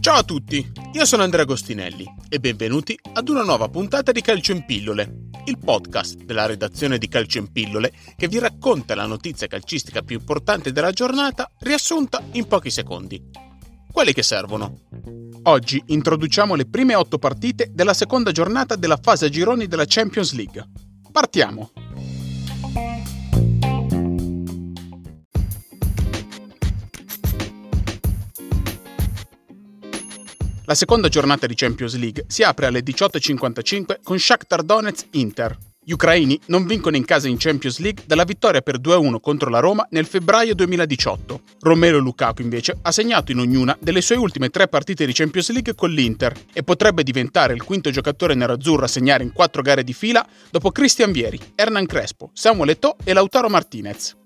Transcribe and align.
Ciao 0.00 0.16
a 0.16 0.22
tutti, 0.22 0.72
io 0.92 1.04
sono 1.04 1.22
Andrea 1.22 1.42
Agostinelli 1.42 2.06
e 2.28 2.40
benvenuti 2.40 2.98
ad 3.12 3.28
una 3.28 3.42
nuova 3.42 3.68
puntata 3.68 4.12
di 4.12 4.22
Calcio 4.22 4.52
in 4.52 4.64
Pillole, 4.64 5.28
il 5.44 5.58
podcast 5.58 6.22
della 6.22 6.46
redazione 6.46 6.96
di 6.96 7.06
Calcio 7.06 7.36
in 7.36 7.52
Pillole 7.52 7.92
che 8.16 8.28
vi 8.28 8.38
racconta 8.38 8.94
la 8.94 9.04
notizia 9.04 9.46
calcistica 9.46 10.00
più 10.00 10.16
importante 10.16 10.72
della 10.72 10.92
giornata 10.92 11.50
riassunta 11.58 12.22
in 12.32 12.46
pochi 12.46 12.70
secondi. 12.70 13.22
Quelli 13.92 14.14
che 14.14 14.22
servono. 14.22 14.78
Oggi 15.42 15.82
introduciamo 15.84 16.54
le 16.54 16.64
prime 16.64 16.94
otto 16.94 17.18
partite 17.18 17.70
della 17.74 17.92
seconda 17.92 18.32
giornata 18.32 18.74
della 18.76 18.98
fase 19.00 19.26
a 19.26 19.28
gironi 19.28 19.66
della 19.66 19.84
Champions 19.86 20.32
League. 20.32 20.66
Partiamo! 21.12 21.83
La 30.66 30.74
seconda 30.74 31.08
giornata 31.08 31.46
di 31.46 31.54
Champions 31.54 31.94
League 31.96 32.24
si 32.26 32.42
apre 32.42 32.64
alle 32.64 32.80
18.55 32.80 33.96
con 34.02 34.18
Shakhtar 34.18 34.62
Donetsk-Inter. 34.62 35.58
Gli 35.84 35.92
ucraini 35.92 36.40
non 36.46 36.64
vincono 36.64 36.96
in 36.96 37.04
casa 37.04 37.28
in 37.28 37.36
Champions 37.36 37.78
League 37.80 38.04
dalla 38.06 38.24
vittoria 38.24 38.62
per 38.62 38.80
2-1 38.80 39.20
contro 39.20 39.50
la 39.50 39.58
Roma 39.58 39.86
nel 39.90 40.06
febbraio 40.06 40.54
2018. 40.54 41.40
Romero 41.60 41.98
Lukaku 41.98 42.40
invece 42.40 42.78
ha 42.80 42.90
segnato 42.92 43.30
in 43.30 43.40
ognuna 43.40 43.76
delle 43.78 44.00
sue 44.00 44.16
ultime 44.16 44.48
tre 44.48 44.66
partite 44.66 45.04
di 45.04 45.12
Champions 45.12 45.50
League 45.50 45.74
con 45.74 45.90
l'Inter 45.90 46.34
e 46.54 46.62
potrebbe 46.62 47.02
diventare 47.02 47.52
il 47.52 47.62
quinto 47.62 47.90
giocatore 47.90 48.32
nerazzurro 48.32 48.84
a 48.84 48.88
segnare 48.88 49.22
in 49.22 49.34
quattro 49.34 49.60
gare 49.60 49.84
di 49.84 49.92
fila 49.92 50.26
dopo 50.50 50.70
Christian 50.70 51.12
Vieri, 51.12 51.38
Hernan 51.54 51.84
Crespo, 51.84 52.30
Samuel 52.32 52.70
Eto'o 52.70 52.96
e 53.04 53.12
Lautaro 53.12 53.50
Martinez. 53.50 54.16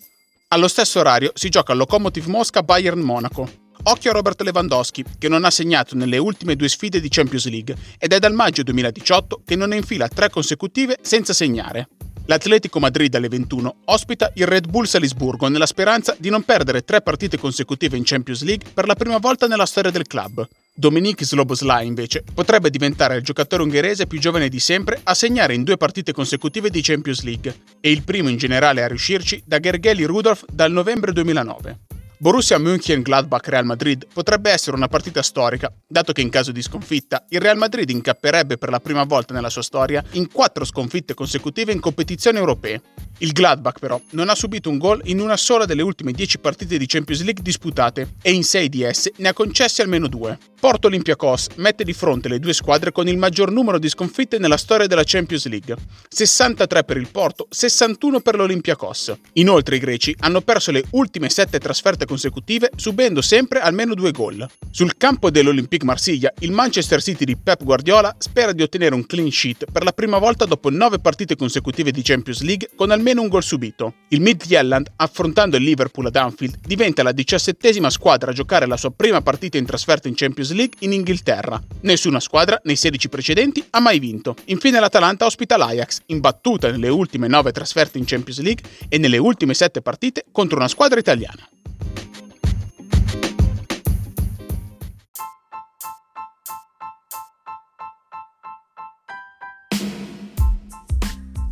Allo 0.51 0.69
stesso 0.69 1.01
orario 1.01 1.33
si 1.35 1.49
gioca 1.49 1.75
Lokomotiv 1.75 2.27
Mosca 2.27 2.63
Bayern 2.63 3.01
Monaco. 3.01 3.67
Occhio 3.85 4.11
a 4.11 4.15
Robert 4.15 4.41
Lewandowski, 4.43 5.05
che 5.19 5.29
non 5.29 5.45
ha 5.45 5.51
segnato 5.51 5.95
nelle 5.95 6.19
ultime 6.19 6.57
due 6.57 6.69
sfide 6.69 7.01
di 7.01 7.09
Champions 7.09 7.49
League 7.49 7.77
ed 7.99 8.13
è 8.13 8.19
dal 8.19 8.35
maggio 8.35 8.63
2018 8.63 9.43
che 9.45 9.57
non 9.57 9.73
è 9.73 9.77
in 9.77 9.83
fila 9.83 10.09
tre 10.09 10.31
consecutive 10.31 10.99
senza 11.01 11.33
segnare. 11.33 11.89
L'Atletico 12.27 12.79
Madrid 12.79 13.15
alle 13.15 13.29
21 13.29 13.77
ospita 13.87 14.31
il 14.35 14.47
Red 14.47 14.69
Bull 14.69 14.85
Salisburgo 14.85 15.49
nella 15.49 15.65
speranza 15.65 16.15
di 16.19 16.29
non 16.29 16.43
perdere 16.43 16.85
tre 16.85 17.01
partite 17.01 17.39
consecutive 17.39 17.97
in 17.97 18.03
Champions 18.05 18.43
League 18.43 18.69
per 18.75 18.87
la 18.87 18.95
prima 18.95 19.17
volta 19.17 19.47
nella 19.47 19.65
storia 19.65 19.91
del 19.91 20.07
club. 20.07 20.47
Dominik 20.75 21.25
Sloboslai 21.25 21.87
invece 21.87 22.23
potrebbe 22.35 22.69
diventare 22.69 23.17
il 23.17 23.23
giocatore 23.23 23.63
ungherese 23.63 24.07
più 24.07 24.21
giovane 24.21 24.51
di 24.51 24.61
sempre 24.61 25.01
a 25.03 25.15
segnare 25.15 25.55
in 25.55 25.63
due 25.63 25.79
partite 25.79 26.13
consecutive 26.13 26.69
di 26.69 26.83
Champions 26.83 27.23
League 27.23 27.63
e 27.81 27.91
il 27.91 28.03
primo 28.03 28.29
in 28.29 28.37
generale 28.37 28.83
a 28.83 28.89
riuscirci 28.89 29.43
da 29.47 29.59
Gergely 29.59 30.05
Rudolf 30.05 30.45
dal 30.53 30.71
novembre 30.71 31.13
2009. 31.13 31.88
Borussia 32.21 32.59
München-Gladbach-Real 32.59 33.65
Madrid 33.65 34.09
potrebbe 34.13 34.51
essere 34.51 34.75
una 34.75 34.89
partita 34.89 35.23
storica, 35.23 35.73
dato 35.87 36.13
che 36.13 36.21
in 36.21 36.31
caso 36.31 36.51
di 36.51 36.63
sconfitta 36.63 37.25
il 37.29 37.41
Real 37.41 37.57
Madrid 37.57 37.89
incapperebbe 37.91 38.59
per 38.59 38.71
la 38.71 38.81
prima 38.81 39.05
volta 39.05 39.33
nella 39.33 39.51
sua 39.51 39.63
storia 39.63 40.03
in 40.13 40.29
quattro 40.29 40.65
sconfitte 40.65 41.15
consecutive 41.15 41.71
in 41.71 41.79
competizioni 41.79 42.39
europee. 42.39 42.83
Il 43.19 43.31
Gladbach 43.31 43.79
però 43.79 44.01
non 44.11 44.31
ha 44.31 44.35
subito 44.35 44.69
un 44.69 44.79
gol 44.79 45.01
in 45.05 45.21
una 45.21 45.37
sola 45.37 45.65
delle 45.65 45.83
ultime 45.83 46.11
dieci 46.11 46.41
partite 46.41 46.77
di 46.77 46.87
Champions 46.87 47.23
League 47.23 47.43
disputate 47.43 48.15
e 48.21 48.33
in 48.33 48.43
sei 48.43 48.69
di 48.69 48.83
esse 48.83 49.13
ne 49.19 49.29
ha 49.29 49.33
concessi 49.33 49.81
almeno 49.81 50.09
due. 50.09 50.37
Porto 50.61 50.89
Olympiacos 50.89 51.51
mette 51.57 51.85
di 51.85 51.93
fronte 51.93 52.29
le 52.29 52.41
due 52.41 52.53
squadre 52.53 52.91
con 52.91 53.07
il 53.07 53.17
maggior 53.17 53.53
numero 53.53 53.79
di 53.79 53.89
sconfitte 53.89 54.39
nella 54.39 54.57
storia 54.57 54.89
della 54.89 55.05
Champions 55.05 55.47
League, 55.47 55.77
63 56.09 56.83
per 56.83 56.97
il 56.97 57.09
Porto, 57.13 57.47
61 57.49 58.19
per 58.19 58.35
l'Olympiacos. 58.35 59.15
Inoltre 59.35 59.77
i 59.77 59.79
greci 59.79 60.17
hanno 60.19 60.41
perso 60.41 60.73
le 60.73 60.83
ultime 60.91 61.29
sette 61.29 61.61
trasferte 61.61 62.07
consecutive 62.07 62.71
subendo 62.75 63.23
sempre 63.23 63.61
almeno 63.61 63.95
due 63.95 64.11
gol. 64.11 64.45
Sul 64.73 64.97
campo 64.97 65.31
dell'Olympique 65.31 65.87
Marsiglia, 65.87 66.33
il 66.41 66.51
Manchester 66.51 67.01
City 67.01 67.25
di 67.25 67.37
Pep 67.37 67.63
Guardiola 67.63 68.17
spera 68.19 68.51
di 68.51 68.63
ottenere 68.63 68.97
un 68.97 69.07
clean 69.07 69.31
sheet 69.31 69.71
per 69.71 69.85
la 69.85 69.93
prima 69.93 70.19
volta 70.19 70.45
dopo 70.45 70.71
nove 70.71 70.99
partite 70.99 71.37
consecutive 71.37 71.93
di 71.93 72.03
Champions 72.03 72.43
League 72.43 72.71
con 72.75 72.91
almeno 72.91 73.23
un 73.23 73.29
gol 73.29 73.45
subito. 73.45 73.95
Il 74.09 74.21
Midtjylland, 74.21 74.91
affrontando 74.97 75.57
il 75.57 75.63
Liverpool 75.63 76.07
ad 76.07 76.17
Anfield, 76.17 76.57
diventa 76.67 77.05
la 77.05 77.13
diciassettesima 77.13 77.91
squadra 77.91 78.33
a 78.33 78.35
giocare 78.35 78.67
la 78.67 78.77
sua 78.77 78.91
prima 78.91 79.23
partita 79.23 79.57
in 79.57 79.65
trasferta 79.65 80.09
in 80.09 80.17
Champions 80.49 80.53
League 80.53 80.77
in 80.81 80.93
Inghilterra. 80.93 81.61
Nessuna 81.81 82.21
squadra, 82.21 82.61
nei 82.65 82.77
16 82.77 83.09
precedenti, 83.09 83.65
ha 83.71 83.81
mai 83.81 83.99
vinto. 83.99 84.35
Infine 84.47 84.81
l'Atalanta 84.81 85.27
ospita 85.27 85.57
l'Ajax, 85.57 86.01
imbattuta 86.07 86.71
nelle 86.71 86.89
ultime 86.89 87.29
9 87.29 87.53
trasferte 87.53 87.99
in 87.99 88.05
Champions 88.07 88.41
League 88.41 88.69
e 88.89 88.99
nelle 88.99 89.19
ultime 89.19 89.55
7 89.55 89.83
partite 89.83 90.25
contro 90.33 90.57
una 90.57 90.69
squadra 90.69 90.99
italiana. 90.99 91.49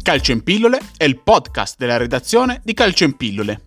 Calcio 0.02 0.30
in 0.30 0.44
pillole 0.44 0.78
è 0.96 1.02
il 1.02 1.20
podcast 1.20 1.76
della 1.78 1.96
redazione 1.96 2.60
di 2.62 2.74
Calcio 2.74 3.02
in 3.02 3.16
pillole 3.16 3.60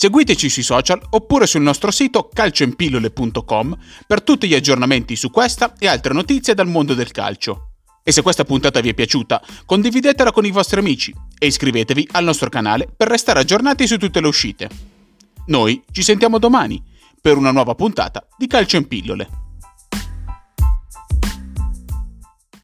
Seguiteci 0.00 0.48
sui 0.48 0.62
social 0.62 0.98
oppure 1.10 1.46
sul 1.46 1.60
nostro 1.60 1.90
sito 1.90 2.30
calcioempillole.com 2.32 3.76
per 4.06 4.22
tutti 4.22 4.48
gli 4.48 4.54
aggiornamenti 4.54 5.14
su 5.14 5.30
questa 5.30 5.74
e 5.78 5.88
altre 5.88 6.14
notizie 6.14 6.54
dal 6.54 6.68
mondo 6.68 6.94
del 6.94 7.10
calcio. 7.10 7.72
E 8.02 8.10
se 8.10 8.22
questa 8.22 8.46
puntata 8.46 8.80
vi 8.80 8.88
è 8.88 8.94
piaciuta, 8.94 9.42
condividetela 9.66 10.32
con 10.32 10.46
i 10.46 10.52
vostri 10.52 10.80
amici 10.80 11.14
e 11.38 11.48
iscrivetevi 11.48 12.08
al 12.12 12.24
nostro 12.24 12.48
canale 12.48 12.88
per 12.96 13.08
restare 13.08 13.40
aggiornati 13.40 13.86
su 13.86 13.98
tutte 13.98 14.22
le 14.22 14.28
uscite. 14.28 14.70
Noi 15.48 15.82
ci 15.92 16.02
sentiamo 16.02 16.38
domani 16.38 16.82
per 17.20 17.36
una 17.36 17.50
nuova 17.50 17.74
puntata 17.74 18.26
di 18.38 18.46
Calcio 18.46 18.78
in 18.78 18.88
Pillole. 18.88 19.49